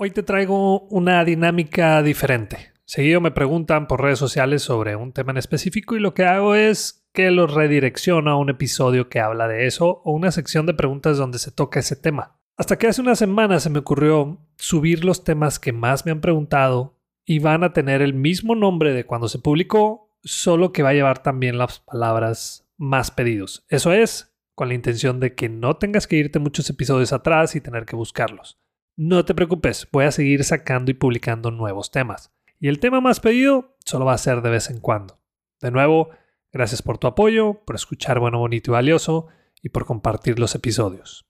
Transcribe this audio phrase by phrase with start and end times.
[0.00, 2.70] Hoy te traigo una dinámica diferente.
[2.84, 6.54] Seguido me preguntan por redes sociales sobre un tema en específico y lo que hago
[6.54, 10.74] es que los redirecciono a un episodio que habla de eso o una sección de
[10.74, 12.38] preguntas donde se toca ese tema.
[12.56, 16.20] Hasta que hace una semana se me ocurrió subir los temas que más me han
[16.20, 16.94] preguntado
[17.24, 20.94] y van a tener el mismo nombre de cuando se publicó, solo que va a
[20.94, 23.66] llevar también las palabras más pedidos.
[23.68, 27.60] Eso es, con la intención de que no tengas que irte muchos episodios atrás y
[27.60, 28.60] tener que buscarlos.
[29.00, 32.32] No te preocupes, voy a seguir sacando y publicando nuevos temas.
[32.58, 35.20] Y el tema más pedido solo va a ser de vez en cuando.
[35.60, 36.10] De nuevo,
[36.50, 39.28] gracias por tu apoyo, por escuchar bueno, bonito y valioso
[39.62, 41.28] y por compartir los episodios.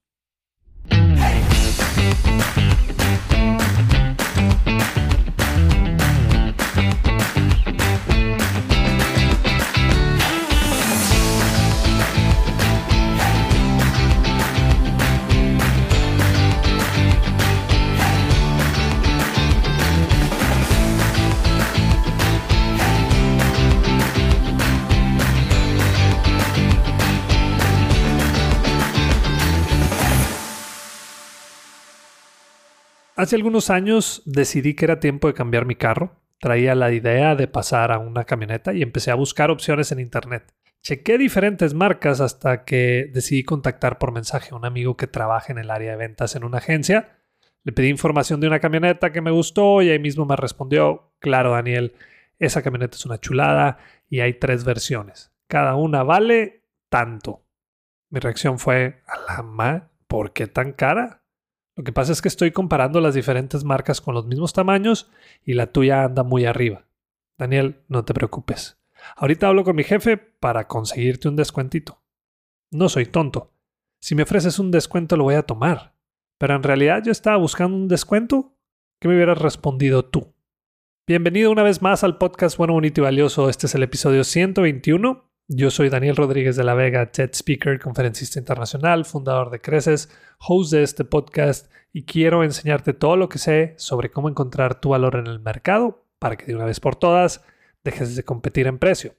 [33.19, 36.13] Hace algunos años decidí que era tiempo de cambiar mi carro.
[36.39, 40.55] Traía la idea de pasar a una camioneta y empecé a buscar opciones en internet.
[40.85, 45.59] Chequé diferentes marcas hasta que decidí contactar por mensaje a un amigo que trabaja en
[45.59, 47.19] el área de ventas en una agencia.
[47.65, 51.51] Le pedí información de una camioneta que me gustó y ahí mismo me respondió, claro
[51.51, 51.95] Daniel,
[52.39, 55.33] esa camioneta es una chulada y hay tres versiones.
[55.49, 57.43] Cada una vale tanto.
[58.11, 61.25] Mi reacción fue, alama, ¿por qué tan cara?
[61.79, 65.13] Lo que pasa es que estoy comparando las diferentes marcas con los mismos tamaños
[65.45, 66.89] y la tuya anda muy arriba.
[67.39, 68.81] Daniel, no te preocupes.
[69.15, 72.03] Ahorita hablo con mi jefe para conseguirte un descuentito.
[72.73, 73.53] No soy tonto.
[74.01, 75.95] Si me ofreces un descuento lo voy a tomar.
[76.37, 78.57] Pero en realidad yo estaba buscando un descuento.
[78.99, 80.35] ¿Qué me hubieras respondido tú?
[81.07, 83.49] Bienvenido una vez más al podcast Bueno, Bonito y Valioso.
[83.49, 88.39] Este es el episodio 121 yo soy Daniel Rodríguez de la Vega, TED Speaker, conferencista
[88.39, 93.75] internacional, fundador de Creces, host de este podcast y quiero enseñarte todo lo que sé
[93.79, 97.43] sobre cómo encontrar tu valor en el mercado para que de una vez por todas
[97.83, 99.15] dejes de competir en precio.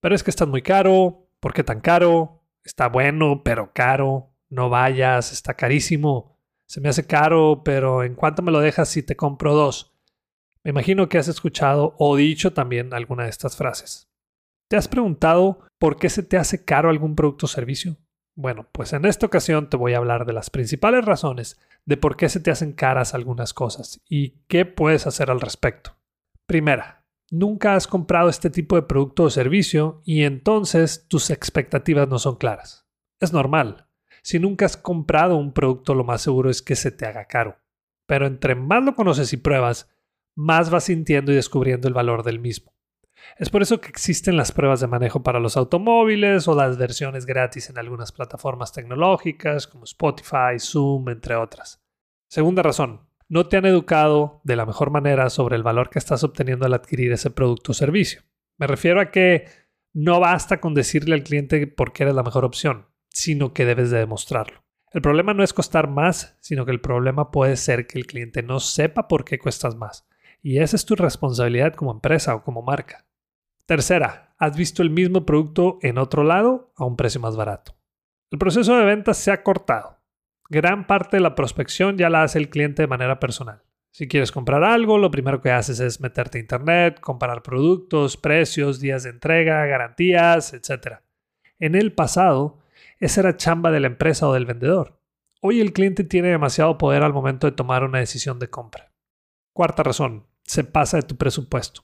[0.00, 2.42] Pero es que estás muy caro, ¿por qué tan caro?
[2.64, 4.30] Está bueno, pero caro.
[4.48, 6.38] No vayas, está carísimo.
[6.66, 9.94] Se me hace caro, pero ¿en cuánto me lo dejas si te compro dos?
[10.62, 14.08] Me imagino que has escuchado o dicho también alguna de estas frases.
[14.68, 17.96] ¿Te has preguntado por qué se te hace caro algún producto o servicio?
[18.34, 22.16] Bueno, pues en esta ocasión te voy a hablar de las principales razones de por
[22.16, 25.96] qué se te hacen caras algunas cosas y qué puedes hacer al respecto.
[26.46, 32.18] Primera, nunca has comprado este tipo de producto o servicio y entonces tus expectativas no
[32.18, 32.88] son claras.
[33.20, 33.88] Es normal.
[34.22, 37.58] Si nunca has comprado un producto, lo más seguro es que se te haga caro.
[38.06, 39.94] Pero entre más lo conoces y pruebas,
[40.34, 42.73] más vas sintiendo y descubriendo el valor del mismo.
[43.38, 47.26] Es por eso que existen las pruebas de manejo para los automóviles o las versiones
[47.26, 51.82] gratis en algunas plataformas tecnológicas como Spotify, Zoom, entre otras.
[52.28, 56.22] Segunda razón, no te han educado de la mejor manera sobre el valor que estás
[56.24, 58.22] obteniendo al adquirir ese producto o servicio.
[58.58, 59.46] Me refiero a que
[59.92, 63.90] no basta con decirle al cliente por qué eres la mejor opción, sino que debes
[63.90, 64.64] de demostrarlo.
[64.92, 68.42] El problema no es costar más, sino que el problema puede ser que el cliente
[68.44, 70.06] no sepa por qué cuestas más.
[70.40, 73.04] Y esa es tu responsabilidad como empresa o como marca.
[73.66, 77.74] Tercera, has visto el mismo producto en otro lado a un precio más barato.
[78.30, 80.02] El proceso de ventas se ha cortado.
[80.50, 83.62] Gran parte de la prospección ya la hace el cliente de manera personal.
[83.90, 88.80] Si quieres comprar algo, lo primero que haces es meterte a internet, comparar productos, precios,
[88.80, 90.98] días de entrega, garantías, etc.
[91.58, 92.58] En el pasado,
[92.98, 95.00] esa era chamba de la empresa o del vendedor.
[95.40, 98.92] Hoy el cliente tiene demasiado poder al momento de tomar una decisión de compra.
[99.54, 101.82] Cuarta razón, se pasa de tu presupuesto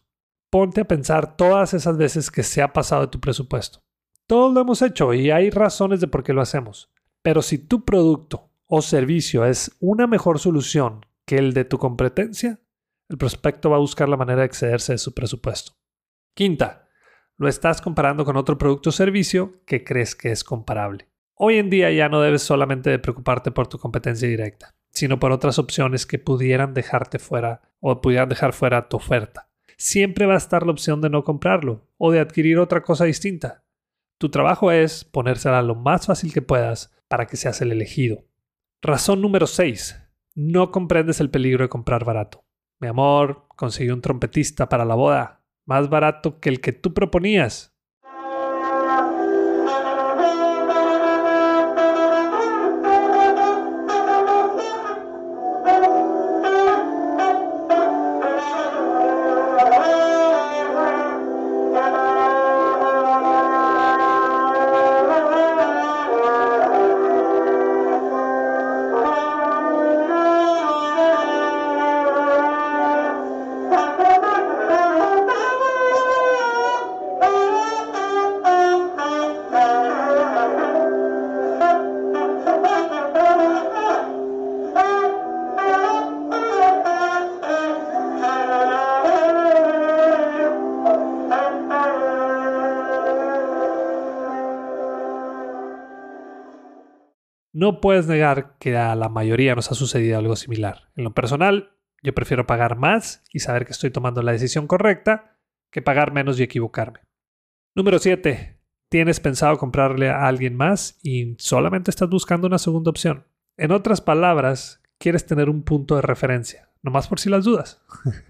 [0.50, 3.82] ponte a pensar todas esas veces que se ha pasado de tu presupuesto.
[4.26, 6.92] Todos lo hemos hecho y hay razones de por qué lo hacemos.
[7.22, 12.60] Pero si tu producto o servicio es una mejor solución que el de tu competencia,
[13.08, 15.72] el prospecto va a buscar la manera de excederse de su presupuesto.
[16.34, 16.88] Quinta,
[17.36, 21.08] lo estás comparando con otro producto o servicio que crees que es comparable.
[21.34, 25.58] Hoy en día ya no debes solamente preocuparte por tu competencia directa, sino por otras
[25.58, 29.49] opciones que pudieran dejarte fuera o pudieran dejar fuera tu oferta
[29.80, 33.64] siempre va a estar la opción de no comprarlo o de adquirir otra cosa distinta.
[34.18, 38.26] Tu trabajo es ponérsela lo más fácil que puedas para que seas el elegido.
[38.82, 39.98] Razón número 6.
[40.34, 42.44] No comprendes el peligro de comprar barato.
[42.78, 47.74] Mi amor, conseguí un trompetista para la boda, más barato que el que tú proponías.
[97.60, 100.88] No puedes negar que a la mayoría nos ha sucedido algo similar.
[100.96, 105.36] En lo personal, yo prefiero pagar más y saber que estoy tomando la decisión correcta
[105.70, 107.00] que pagar menos y equivocarme.
[107.76, 108.58] Número 7.
[108.88, 113.26] Tienes pensado comprarle a alguien más y solamente estás buscando una segunda opción.
[113.58, 117.84] En otras palabras, quieres tener un punto de referencia, nomás por si las dudas.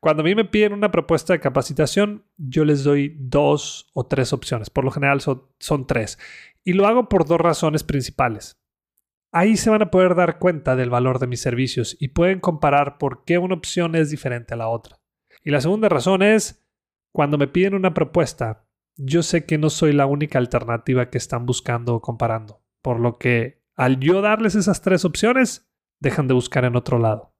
[0.00, 4.32] Cuando a mí me piden una propuesta de capacitación, yo les doy dos o tres
[4.32, 4.70] opciones.
[4.70, 6.18] Por lo general son, tres.
[6.64, 8.60] Y lo hago por dos razones principales.
[9.32, 12.98] Ahí se van a poder dar cuenta del valor de mis servicios y pueden comparar
[12.98, 15.00] por qué una opción es diferente a la otra.
[15.44, 16.64] Y la segunda razón es,
[17.12, 18.66] cuando me piden una propuesta,
[18.96, 22.62] yo sé que no soy la única alternativa que están buscando o comparando.
[22.82, 25.70] Por lo que, al yo darles esas tres opciones,
[26.00, 27.34] dejan de buscar en otro lado.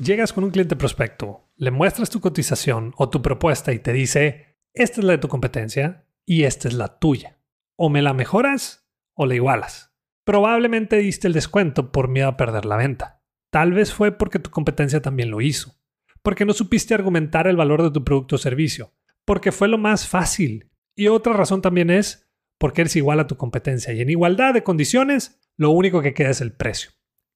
[0.00, 4.56] Llegas con un cliente prospecto, le muestras tu cotización o tu propuesta y te dice,
[4.72, 7.38] esta es la de tu competencia y esta es la tuya.
[7.76, 9.94] O me la mejoras o la igualas.
[10.24, 13.22] Probablemente diste el descuento por miedo a perder la venta.
[13.50, 15.74] Tal vez fue porque tu competencia también lo hizo.
[16.22, 18.94] Porque no supiste argumentar el valor de tu producto o servicio.
[19.26, 20.70] Porque fue lo más fácil.
[20.96, 22.26] Y otra razón también es
[22.56, 23.92] porque eres igual a tu competencia.
[23.92, 26.92] Y en igualdad de condiciones, lo único que queda es el precio.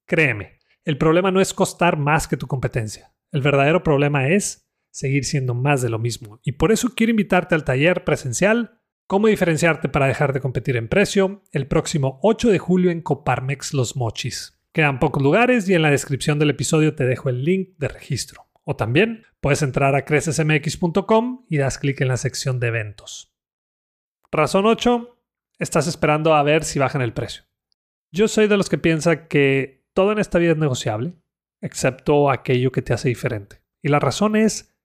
[0.07, 3.13] Créeme, el problema no es costar más que tu competencia.
[3.31, 6.39] El verdadero problema es seguir siendo más de lo mismo.
[6.43, 10.87] Y por eso quiero invitarte al taller presencial Cómo diferenciarte para dejar de competir en
[10.87, 14.59] precio el próximo 8 de julio en Coparmex Los Mochis.
[14.73, 18.47] Quedan pocos lugares y en la descripción del episodio te dejo el link de registro.
[18.63, 23.31] O también puedes entrar a crecesmx.com y das clic en la sección de eventos.
[24.31, 25.21] Razón 8.
[25.59, 27.43] Estás esperando a ver si bajan el precio.
[28.11, 31.15] Yo soy de los que piensa que todo en esta vida es negociable,
[31.61, 33.61] excepto aquello que te hace diferente.
[33.81, 34.77] Y la razón es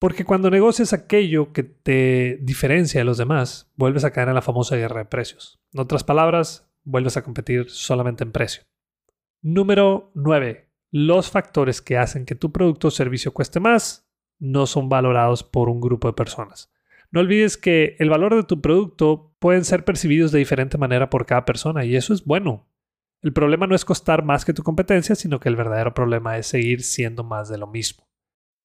[0.00, 4.42] porque cuando negocias aquello que te diferencia de los demás, vuelves a caer en la
[4.42, 5.60] famosa guerra de precios.
[5.72, 8.64] En otras palabras, vuelves a competir solamente en precio.
[9.42, 10.70] Número 9.
[10.90, 14.08] Los factores que hacen que tu producto o servicio cueste más
[14.38, 16.72] no son valorados por un grupo de personas.
[17.10, 21.26] No olvides que el valor de tu producto pueden ser percibidos de diferente manera por
[21.26, 22.66] cada persona y eso es bueno.
[23.24, 26.46] El problema no es costar más que tu competencia, sino que el verdadero problema es
[26.46, 28.06] seguir siendo más de lo mismo.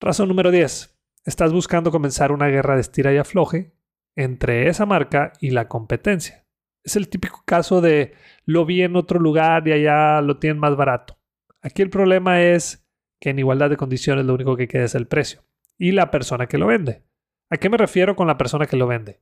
[0.01, 0.99] Razón número 10.
[1.23, 3.73] Estás buscando comenzar una guerra de estira y afloje
[4.17, 6.45] entre esa marca y la competencia.
[6.83, 10.75] Es el típico caso de lo vi en otro lugar y allá lo tienen más
[10.75, 11.17] barato.
[11.61, 12.85] Aquí el problema es
[13.21, 15.41] que en igualdad de condiciones lo único que queda es el precio
[15.77, 17.05] y la persona que lo vende.
[17.49, 19.21] ¿A qué me refiero con la persona que lo vende?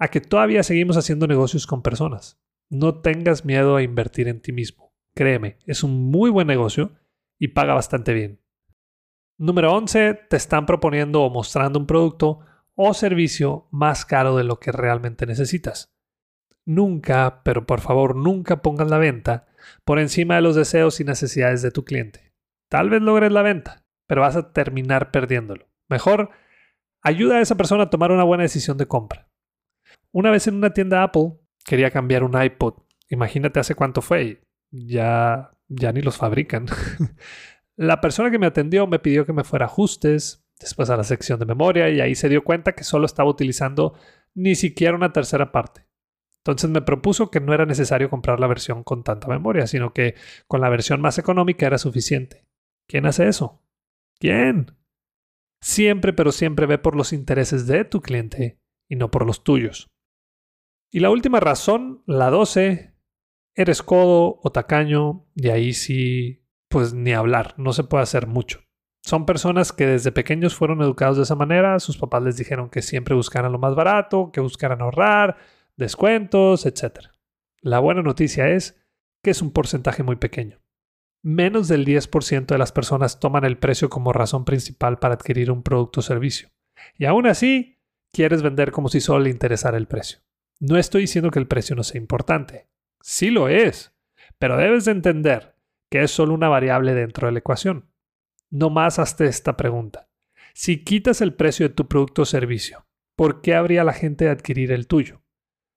[0.00, 2.42] A que todavía seguimos haciendo negocios con personas.
[2.72, 4.94] No tengas miedo a invertir en ti mismo.
[5.14, 6.94] Créeme, es un muy buen negocio
[7.38, 8.40] y paga bastante bien.
[9.38, 10.14] Número 11.
[10.30, 12.40] Te están proponiendo o mostrando un producto
[12.74, 15.94] o servicio más caro de lo que realmente necesitas.
[16.64, 19.48] Nunca, pero por favor nunca pongas la venta
[19.84, 22.32] por encima de los deseos y necesidades de tu cliente.
[22.70, 25.68] Tal vez logres la venta, pero vas a terminar perdiéndolo.
[25.90, 26.30] Mejor,
[27.02, 29.28] ayuda a esa persona a tomar una buena decisión de compra.
[30.10, 32.74] Una vez en una tienda Apple, quería cambiar un iPod.
[33.08, 34.42] Imagínate hace cuánto fue.
[34.70, 36.66] Ya, ya ni los fabrican.
[37.76, 41.04] la persona que me atendió me pidió que me fuera a ajustes, después a la
[41.04, 43.94] sección de memoria y ahí se dio cuenta que solo estaba utilizando
[44.34, 45.86] ni siquiera una tercera parte.
[46.38, 50.16] Entonces me propuso que no era necesario comprar la versión con tanta memoria, sino que
[50.48, 52.46] con la versión más económica era suficiente.
[52.88, 53.62] ¿Quién hace eso?
[54.18, 54.76] ¿Quién?
[55.60, 59.91] Siempre, pero siempre ve por los intereses de tu cliente y no por los tuyos.
[60.94, 62.94] Y la última razón, la 12,
[63.54, 68.60] eres codo o tacaño, y ahí sí, pues ni hablar, no se puede hacer mucho.
[69.02, 72.82] Son personas que desde pequeños fueron educados de esa manera, sus papás les dijeron que
[72.82, 75.38] siempre buscaran lo más barato, que buscaran ahorrar,
[75.78, 77.06] descuentos, etc.
[77.62, 78.78] La buena noticia es
[79.24, 80.60] que es un porcentaje muy pequeño.
[81.24, 85.62] Menos del 10% de las personas toman el precio como razón principal para adquirir un
[85.62, 86.50] producto o servicio.
[86.98, 87.78] Y aún así,
[88.12, 90.18] quieres vender como si solo le interesara el precio.
[90.62, 92.68] No estoy diciendo que el precio no sea importante.
[93.00, 93.96] Sí lo es.
[94.38, 95.56] Pero debes de entender
[95.90, 97.90] que es solo una variable dentro de la ecuación.
[98.48, 100.08] No más hazte esta pregunta.
[100.54, 104.30] Si quitas el precio de tu producto o servicio, ¿por qué habría la gente de
[104.30, 105.24] adquirir el tuyo?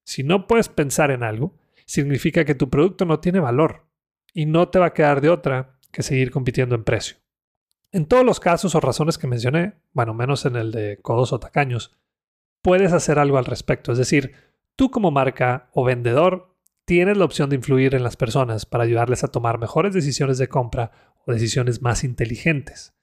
[0.05, 3.87] Si no puedes pensar en algo, significa que tu producto no tiene valor
[4.35, 7.17] y no te va a quedar de otra que seguir compitiendo en precio.
[7.91, 11.39] En todos los casos o razones que mencioné, bueno, menos en el de codos o
[11.39, 11.97] tacaños,
[12.61, 13.91] puedes hacer algo al respecto.
[13.91, 14.44] Es decir,
[14.75, 16.53] Tú como marca o vendedor
[16.85, 20.49] tienes la opción de influir en las personas para ayudarles a tomar mejores decisiones de
[20.49, 20.91] compra
[21.25, 22.93] o decisiones más inteligentes.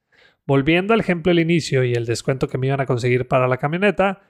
[0.45, 3.59] volviendo al ejemplo del inicio y el descuento que me iban a conseguir para la
[3.59, 4.23] camioneta,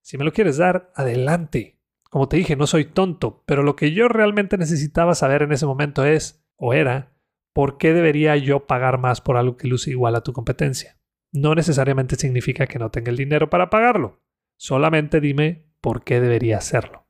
[0.00, 1.80] si me lo quieres dar, adelante.
[2.08, 5.66] Como te dije, no soy tonto, pero lo que yo realmente necesitaba saber en ese
[5.66, 7.16] momento es, o era,
[7.52, 10.98] ¿por qué debería yo pagar más por algo que luce igual a tu competencia?
[11.32, 14.22] No necesariamente significa que no tenga el dinero para pagarlo.
[14.56, 17.06] Solamente dime por qué debería hacerlo.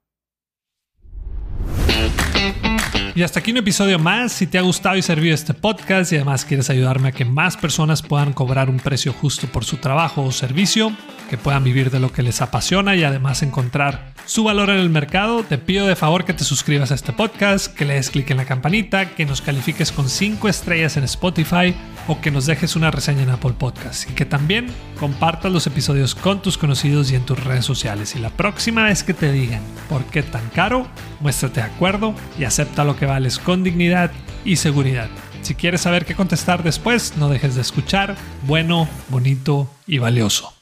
[3.16, 4.32] Y hasta aquí un episodio más.
[4.32, 7.56] Si te ha gustado y servido este podcast y además quieres ayudarme a que más
[7.56, 10.92] personas puedan cobrar un precio justo por su trabajo o servicio,
[11.28, 14.90] que puedan vivir de lo que les apasiona y además encontrar su valor en el
[14.90, 18.28] mercado, te pido de favor que te suscribas a este podcast, que le des clic
[18.30, 21.74] en la campanita, que nos califiques con 5 estrellas en Spotify
[22.08, 24.66] o que nos dejes una reseña en Apple Podcast y que también
[24.98, 28.16] compartas los episodios con tus conocidos y en tus redes sociales.
[28.16, 30.88] Y la próxima vez que te digan por qué tan caro,
[31.20, 34.10] muéstrate de acuerdo y acepta lo que vales con dignidad
[34.44, 35.08] y seguridad.
[35.42, 38.16] Si quieres saber qué contestar después, no dejes de escuchar.
[38.42, 40.55] Bueno, bonito y valioso.